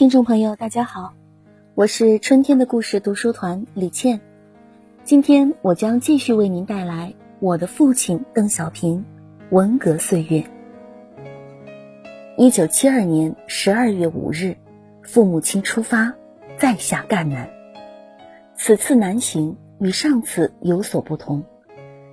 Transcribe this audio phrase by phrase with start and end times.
[0.00, 1.12] 听众朋友，大家好，
[1.74, 4.22] 我是春天的故事读书团李倩。
[5.04, 9.04] 今天我将继续为您带来我的父亲邓小平
[9.50, 10.42] 文革岁月。
[12.38, 14.56] 一九七二年十二月五日，
[15.02, 16.14] 父母亲出发，
[16.56, 17.50] 再下赣南。
[18.56, 21.44] 此次南行与上次有所不同，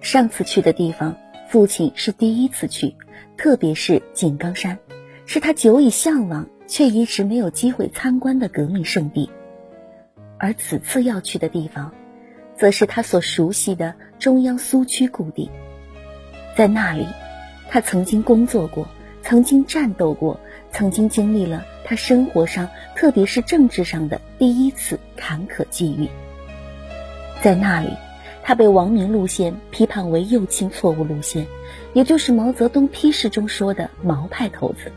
[0.00, 1.16] 上次去的地方，
[1.48, 2.94] 父亲是第一次去，
[3.36, 4.78] 特别是井冈山，
[5.26, 6.46] 是他久已向往。
[6.66, 9.30] 却一直没有机会参观的革命圣地，
[10.38, 11.92] 而此次要去的地方，
[12.56, 15.50] 则是他所熟悉的中央苏区故地。
[16.56, 17.06] 在那里，
[17.68, 18.86] 他曾经工作过，
[19.22, 20.38] 曾经战斗过，
[20.70, 26.08] 曾经经历了他生活上，特别是政治上的第一次坎坷际遇。
[27.42, 27.88] 在那里，
[28.42, 31.46] 他被王明路线批判为右倾错误路线，
[31.92, 34.92] 也就是毛泽东批示中说的毛派头子。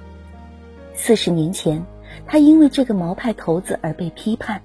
[0.96, 1.86] 四十年前，
[2.26, 4.60] 他因为这个毛派头子而被批判；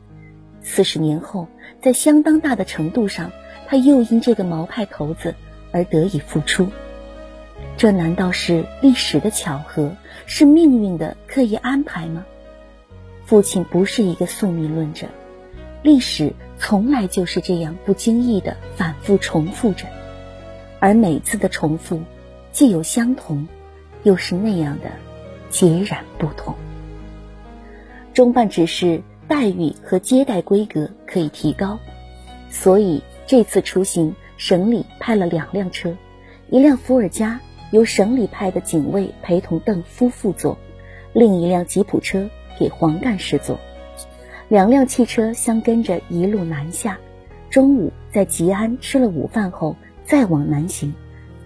[0.63, 1.49] 四十年后，
[1.83, 3.33] 在相当大的程度上，
[3.67, 5.35] 他又因这个毛派头子
[5.73, 6.69] 而得以复出。
[7.77, 12.25] 这难道是历史的巧合，是命运的刻意安排吗？
[13.27, 15.09] 父亲不是一个宿命论者，
[15.83, 19.87] 历史从来就是这样不经意的反复重复着，
[20.79, 22.03] 而每次的重复，
[22.53, 23.49] 既有相同，
[24.05, 24.91] 又是那样的。
[25.51, 26.55] 截然不同。
[28.15, 31.79] 中办指示待遇和接待规格可以提高，
[32.49, 35.95] 所以这次出行，省里派了两辆车，
[36.49, 37.41] 一辆伏尔加
[37.71, 40.59] 由省里派的警卫陪同邓夫妇坐，
[41.13, 42.29] 另一辆吉普车
[42.59, 43.59] 给黄干事坐，
[44.49, 46.99] 两辆汽车相跟着一路南下。
[47.49, 50.95] 中午在吉安吃了午饭后，再往南行，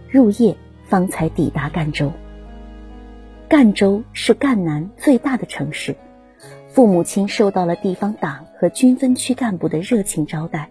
[0.09, 2.11] 入夜方才抵达赣州。
[3.49, 5.95] 赣州是赣南最大的城市，
[6.67, 10.71] 父母亲受到了地方党和军分区干部的热情招待。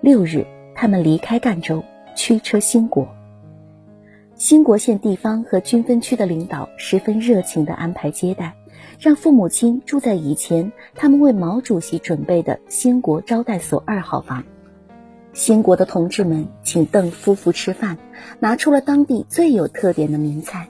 [0.00, 1.82] 六日，他们离开赣州，
[2.14, 3.08] 驱车兴国。
[4.36, 8.54] 兴国县地方和军分区的领导十分热情地安排接待，
[9.00, 14.44] 让父母亲住在以前他们为毛主席准备的兴国招待所二号房。
[15.32, 17.98] 兴国的同志们请邓夫妇吃饭，
[18.38, 20.68] 拿出了当地最有特点的名菜。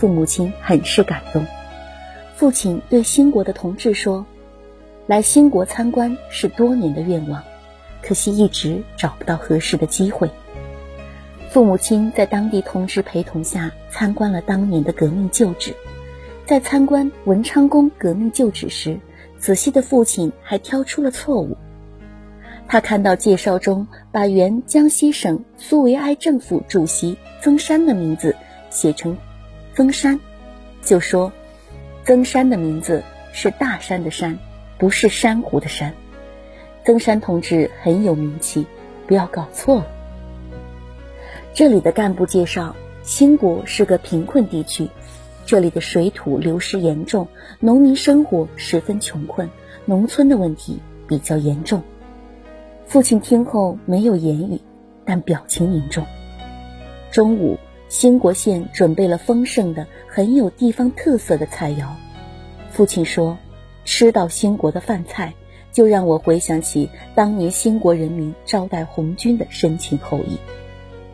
[0.00, 1.46] 父母亲很是感动，
[2.34, 4.24] 父亲对兴国的同志说
[5.06, 7.44] ：“来兴国参观是多年的愿望，
[8.00, 10.30] 可惜一直找不到合适的机会。”
[11.52, 15.74] 父母亲在当地同志陪同下参观了当年的革命旧址，
[16.46, 18.98] 在参观文昌宫革命旧址时，
[19.36, 21.58] 仔细的父亲还挑出了错误。
[22.66, 28.34] 他看到介绍中把原江西省苏维埃政府主席曾山的名字
[28.70, 29.14] 写成。
[29.72, 30.18] 曾山，
[30.82, 31.32] 就说，
[32.04, 34.36] 曾山的名字是大山的山，
[34.78, 35.94] 不是珊瑚的山。
[36.84, 38.66] 曾山同志很有名气，
[39.06, 39.86] 不要搞错了。
[41.54, 44.88] 这里的干部介绍，兴国是个贫困地区，
[45.46, 47.28] 这里的水土流失严重，
[47.60, 49.48] 农民生活十分穷困，
[49.86, 51.82] 农村的问题比较严重。
[52.86, 54.60] 父亲听后没有言语，
[55.04, 56.04] 但表情凝重。
[57.12, 57.56] 中午。
[57.90, 61.88] 兴国县准备了丰盛的、很有地方特色的菜肴。
[62.70, 63.36] 父亲说
[63.84, 65.34] ：“吃到兴国的饭菜，
[65.72, 70.38] 就让我回想起当年兴国人民招待红军的深情厚谊。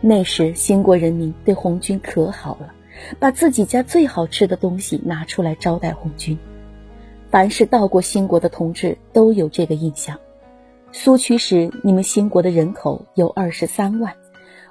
[0.02, 2.74] 那时兴国人民对红军可好了，
[3.18, 6.38] 把自己家最好吃的东西拿出来招待红军。
[7.30, 10.18] 凡是到过兴国的同志都有这个印象。
[10.92, 14.12] 苏区时，你们兴国的人口有二十三万。”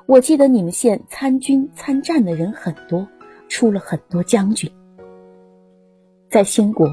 [0.08, 3.08] 我记得你们县参军参战的人很多，
[3.50, 4.70] 出了很多将军。
[6.30, 6.88] 在兴国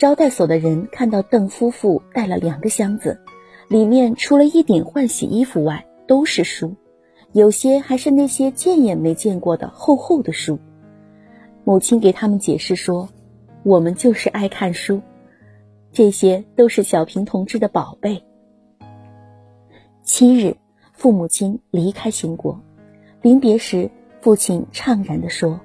[0.00, 3.20] 招待所的人看到邓夫妇带了两个箱子，
[3.68, 6.74] 里面除了一顶换洗衣服外，都是书，
[7.32, 10.58] 有些还是那些见也没见过的厚厚的书。
[11.62, 13.08] 母亲给他们解释说
[13.62, 15.02] ：“我们就是爱看书，
[15.92, 18.24] 这些都是小平同志的宝贝。”
[20.02, 20.56] 七日。
[20.96, 22.58] 父母亲离开秦国，
[23.20, 23.90] 临别时，
[24.20, 25.60] 父亲怅然地说：“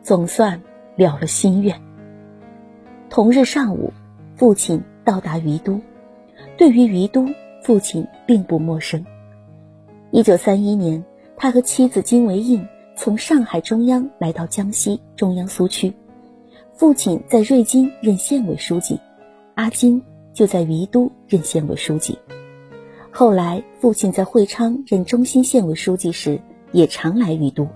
[0.00, 0.62] 总算
[0.94, 1.82] 了了心愿。”
[3.10, 3.92] 同日上午，
[4.36, 5.80] 父亲到达于都。
[6.56, 7.26] 对于于都，
[7.62, 9.04] 父亲并不陌生。
[10.12, 11.04] 一九三一年，
[11.36, 12.64] 他和妻子金维印
[12.96, 15.92] 从上海中央来到江西中央苏区，
[16.74, 19.00] 父亲在瑞金任县委书记，
[19.56, 20.00] 阿金
[20.32, 22.16] 就在于都任县委书记。
[23.18, 26.38] 后来，父亲在会昌任中心县委书记时，
[26.70, 27.66] 也常来于都。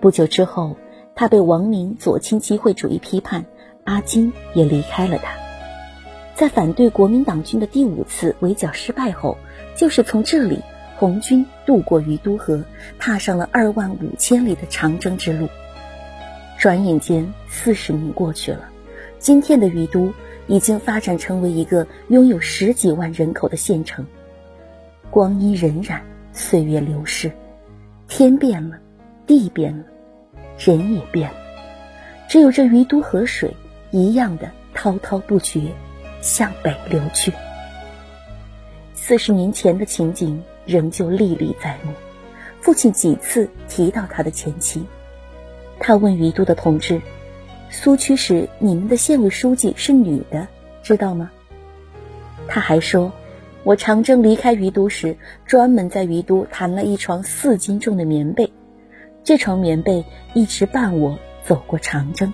[0.00, 0.74] 不久之后，
[1.14, 3.44] 他被王明左倾机会主义批判，
[3.84, 5.34] 阿金也离开了他。
[6.34, 9.36] 在反对国民党军的第五次围剿失败后，
[9.74, 10.62] 就是从这里，
[10.96, 12.64] 红军渡过于都河，
[12.98, 15.46] 踏上了二万五千里的长征之路。
[16.58, 18.70] 转眼间，四十年过去了，
[19.18, 20.10] 今天的于都
[20.46, 24.06] 已经发展成为一个拥有十几万人口的县城。
[25.10, 26.00] 光阴荏苒，
[26.32, 27.30] 岁月流逝，
[28.08, 28.78] 天变了，
[29.26, 29.84] 地变了，
[30.58, 31.36] 人也变了。
[32.28, 33.54] 只有这于都河水
[33.90, 35.72] 一样的滔滔不绝，
[36.20, 37.32] 向北流去。
[38.94, 41.92] 四十年前的情景仍旧历历在目。
[42.60, 44.84] 父亲几次提到他的前妻。
[45.78, 47.00] 他问于都的同志
[47.78, 50.48] ：“苏区时，你们的县委书记是女的，
[50.82, 51.30] 知道吗？”
[52.48, 53.12] 他还说
[53.64, 58.50] ：“我长征离开于都时，专门在于都谈了一床四斤重的棉被，
[59.22, 62.32] 这床棉被一直伴我走过长征。”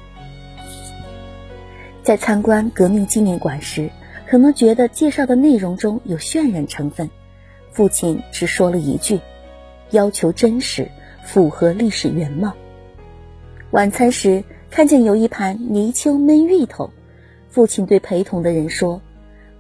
[2.04, 3.90] 在参观革命纪念馆时，
[4.28, 7.10] 可能觉得介绍的内容中有渲染成分，
[7.72, 9.18] 父亲只说了一句
[9.90, 10.88] ：“要求真实，
[11.24, 12.54] 符合历史原貌。”
[13.72, 16.88] 晚餐时，看见有一盘泥鳅焖芋头，
[17.50, 19.02] 父亲对陪同的人说：“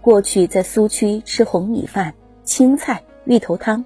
[0.00, 2.14] 过去在苏区吃红米饭、
[2.44, 3.84] 青菜、芋头汤，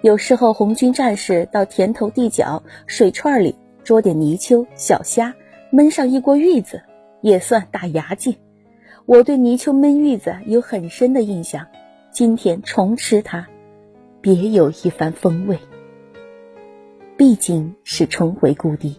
[0.00, 5.34] 有时候红军战士到田头地角水串里捉点泥鳅、小虾，
[5.72, 6.80] 焖上一锅芋子，
[7.20, 8.38] 也算打牙祭。
[9.06, 11.66] 我对泥鳅焖芋子有很深的印象，
[12.12, 13.48] 今天重吃它，
[14.20, 15.58] 别有一番风味。
[17.16, 18.96] 毕竟是重回故地。”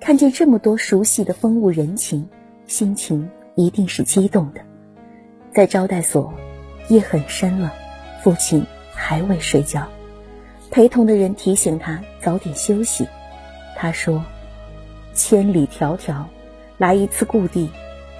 [0.00, 2.28] 看见这么多熟悉的风物人情，
[2.66, 4.60] 心情一定是激动的。
[5.52, 6.32] 在招待所，
[6.88, 7.74] 夜很深了，
[8.22, 9.88] 父亲还未睡觉，
[10.70, 13.06] 陪同的人提醒他早点休息。
[13.76, 14.24] 他说
[15.14, 16.24] ：“千里迢迢
[16.78, 17.70] 来一次故地，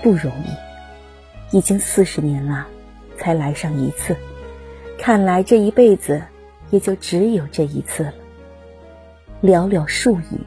[0.03, 1.57] 不容易。
[1.57, 2.67] 已经四十年了，
[3.17, 4.17] 才来上一次，
[4.99, 6.23] 看来这一辈子
[6.71, 8.13] 也就只有这一次了。”
[9.43, 10.41] 寥寥数语。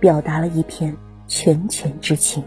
[0.00, 0.96] 表达了一片
[1.26, 2.44] 拳拳之情。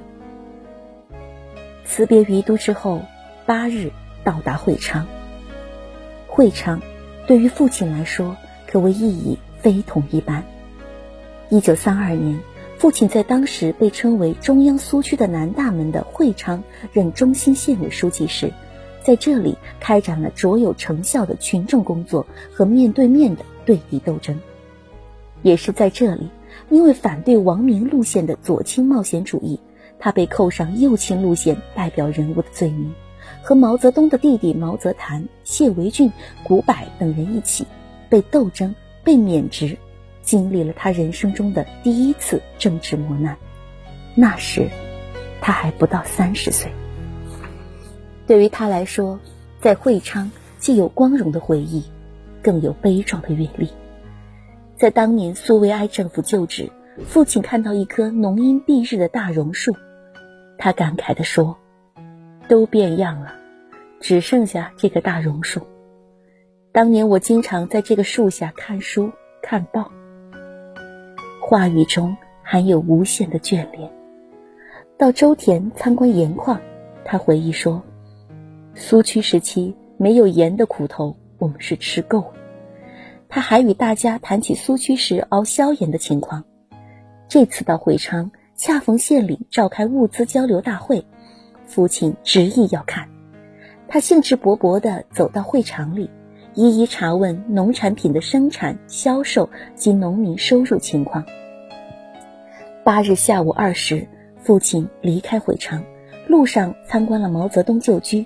[1.85, 3.01] 辞别于都之后，
[3.45, 3.91] 八日
[4.23, 5.05] 到达会昌。
[6.27, 6.81] 会昌
[7.27, 10.45] 对于父亲来说，可谓意义非同一般。
[11.49, 12.39] 一九三二年，
[12.77, 16.63] 父亲在当时被称为中央苏区的南大门的会昌
[16.93, 18.53] 任中心县委书记时，
[19.03, 24.39] 在这里开展了卓有成效的群众工作和面对面的对敌斗争。
[25.41, 26.29] 也是在这里。
[26.69, 29.59] 因为反对王明路线的左倾冒险主义，
[29.99, 32.93] 他被扣上右倾路线代表人物的罪名，
[33.41, 36.11] 和毛泽东的弟弟毛泽覃、谢维俊、
[36.43, 37.65] 古柏等人一起
[38.09, 39.77] 被斗争、被免职，
[40.21, 43.37] 经历了他人生中的第一次政治磨难。
[44.15, 44.69] 那时，
[45.39, 46.71] 他还不到三十岁。
[48.27, 49.19] 对于他来说，
[49.59, 51.83] 在会昌既有光荣的回忆，
[52.41, 53.69] 更有悲壮的阅历。
[54.81, 56.67] 在当年苏维埃政府就职，
[57.05, 59.75] 父亲看到一棵浓荫蔽日的大榕树，
[60.57, 61.55] 他感慨地说
[62.49, 63.31] ：“都变样了，
[63.99, 65.61] 只剩下这个大榕树。
[66.71, 69.11] 当年我经常在这个树下看书
[69.43, 69.91] 看报。”
[71.39, 73.87] 话语中含有无限的眷恋。
[74.97, 76.59] 到周田参观盐矿，
[77.05, 77.83] 他回忆说
[78.73, 82.33] ：“苏区时期没有盐的苦头，我们是吃够了。”
[83.31, 86.43] 他还与大家谈起苏区时熬硝盐的情况。
[87.29, 91.05] 这次到会昌，恰逢县里召开物资交流大会，
[91.65, 93.07] 父亲执意要看。
[93.87, 96.09] 他兴致勃勃地走到会场里，
[96.55, 101.25] 一一查问农产品的生产、销售及农民收入情况。
[102.83, 104.09] 八日下午二时，
[104.39, 105.81] 父亲离开会昌，
[106.27, 108.25] 路上参观了毛泽东旧居。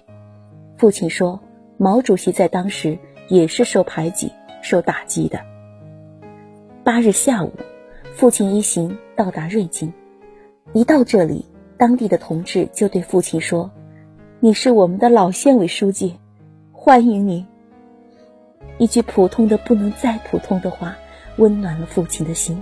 [0.77, 1.39] 父亲说，
[1.77, 2.97] 毛主席在当时
[3.27, 4.31] 也是受排挤。
[4.65, 5.39] 受打击的。
[6.83, 7.53] 八日下午，
[8.15, 9.93] 父亲一行到达瑞金，
[10.73, 11.45] 一到这里，
[11.77, 13.69] 当地的同志就对父亲说
[14.41, 16.15] ：“你是我们的老县委书记，
[16.71, 17.45] 欢迎你。”
[18.79, 20.95] 一句普通的不能再普通的话，
[21.37, 22.59] 温暖了父亲的心。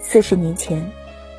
[0.00, 0.84] 四十年前，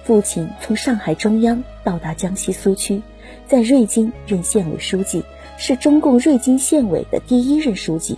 [0.03, 3.01] 父亲从上海中央到达江西苏区，
[3.45, 5.21] 在瑞金任县委书记，
[5.57, 8.17] 是中共瑞金县委的第一任书记。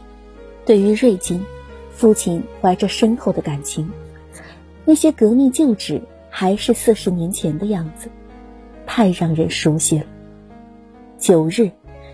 [0.65, 1.44] 对于瑞金，
[1.91, 3.89] 父亲怀着深厚的感情。
[4.86, 8.10] 那些革命旧址还是四十年前的样子，
[8.86, 10.06] 太让人熟悉了。
[11.18, 11.72] 九日，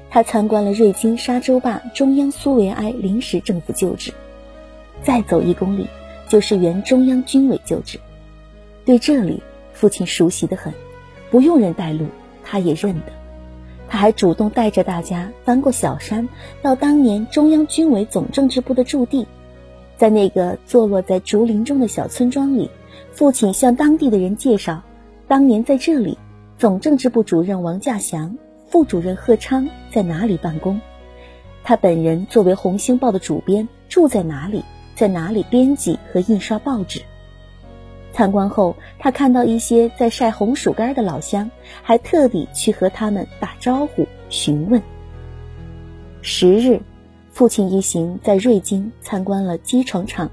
[0.09, 4.13] 他参观了瑞金沙洲坝中央苏维埃临时政府旧址，
[5.01, 5.87] 再走一公里
[6.27, 7.99] 就是原中央军委旧址。
[8.85, 9.41] 对这里，
[9.73, 10.73] 父亲熟悉的很，
[11.29, 12.05] 不用人带路，
[12.43, 13.16] 他也认得。
[13.89, 16.27] 他还主动带着大家翻过小山，
[16.61, 19.27] 到当年中央军委总政治部的驻地，
[19.95, 22.69] 在那个坐落在竹林中的小村庄里，
[23.11, 24.83] 父亲向当地的人介绍，
[25.27, 26.17] 当年在这里，
[26.57, 28.37] 总政治部主任王稼祥、
[28.69, 30.81] 副主任贺昌在哪里办公，
[31.63, 34.63] 他本人作为《红星报》的主编住在哪里，
[34.95, 37.01] 在哪里编辑和印刷报纸。
[38.17, 41.51] 参观后，他看到一些在晒红薯干的老乡，
[41.83, 44.81] 还特地去和他们打招呼询问。
[46.23, 46.81] 十日，
[47.29, 50.31] 父亲一行在瑞金参观了机床厂、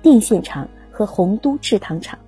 [0.00, 2.18] 电线厂和洪都制糖厂。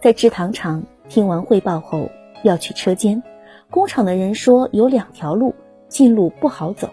[0.00, 2.10] 在制糖厂听完汇报后，
[2.42, 3.22] 要去车间，
[3.70, 5.54] 工厂的人说有两条路，
[5.86, 6.90] 近路不好走。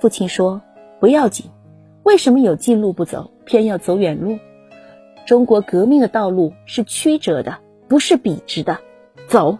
[0.00, 0.62] 父亲说
[0.98, 1.50] 不要紧，
[2.04, 4.38] 为什么有近路不走，偏要走远路？
[5.26, 8.78] 中国革命的道路是曲折的，不是笔直的。
[9.26, 9.58] 走。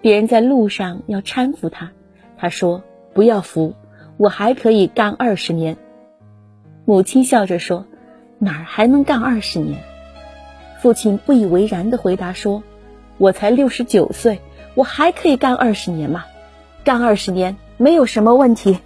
[0.00, 1.90] 别人在路上要搀扶他，
[2.36, 3.74] 他说：“不要扶，
[4.16, 5.76] 我还可以干二十年。”
[6.86, 7.84] 母亲笑着说
[8.38, 9.82] ：“哪儿还能干二十年？”
[10.80, 12.62] 父亲不以为然的回答说
[13.18, 14.40] ：“我才六十九岁，
[14.76, 16.24] 我还可以干二十年吗？
[16.84, 18.78] 干二十年没有什么问题。”